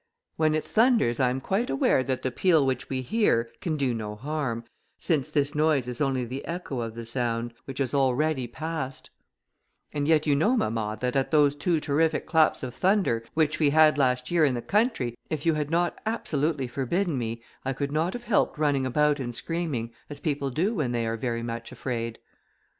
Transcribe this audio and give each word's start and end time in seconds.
When 0.35 0.55
it 0.55 0.63
thunders, 0.63 1.19
I 1.19 1.29
am 1.29 1.39
quite 1.39 1.69
aware 1.69 2.01
that 2.01 2.23
the 2.23 2.31
peal 2.31 2.65
which 2.65 2.89
we 2.89 3.03
hear, 3.03 3.51
can 3.61 3.77
do 3.77 3.93
no 3.93 4.15
harm, 4.15 4.63
since 4.97 5.29
this 5.29 5.53
noise 5.53 5.87
is 5.87 6.01
only 6.01 6.25
the 6.25 6.43
echo 6.47 6.79
of 6.79 6.95
the 6.95 7.05
sound, 7.05 7.53
which 7.65 7.77
has 7.77 7.93
already 7.93 8.47
passed, 8.47 9.11
and 9.93 10.07
yet 10.07 10.25
you 10.25 10.35
know, 10.35 10.57
mamma, 10.57 10.97
that 11.01 11.15
at 11.15 11.29
those 11.29 11.55
two 11.55 11.79
terrific 11.79 12.25
claps 12.25 12.63
of 12.63 12.73
thunder 12.73 13.23
which 13.35 13.59
we 13.59 13.69
had 13.69 13.99
last 13.99 14.31
year 14.31 14.43
in 14.43 14.55
the 14.55 14.63
country, 14.63 15.15
if 15.29 15.45
you 15.45 15.53
had 15.53 15.69
not 15.69 16.01
absolutely 16.07 16.67
forbidden 16.67 17.15
me, 17.15 17.43
I 17.63 17.71
could 17.71 17.91
not 17.91 18.13
have 18.13 18.23
helped 18.23 18.57
running 18.57 18.87
about 18.87 19.19
and 19.19 19.35
screaming, 19.35 19.93
as 20.09 20.19
people 20.19 20.49
do 20.49 20.73
when 20.73 20.93
they 20.93 21.05
are 21.05 21.15
very 21.15 21.43
much 21.43 21.71
afraid." 21.71 22.17